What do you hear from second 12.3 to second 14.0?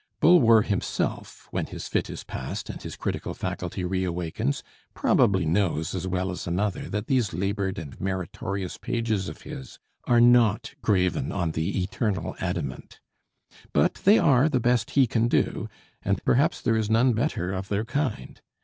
adamant. But